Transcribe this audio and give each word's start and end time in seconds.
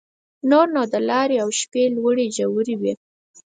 نور 0.49 0.67
نو 0.75 0.81
د 0.93 0.95
لارې 1.09 1.35
او 1.43 1.49
شپې 1.59 1.83
لوړې 1.95 2.25
ژورې 2.37 2.75
وې. 2.81 2.93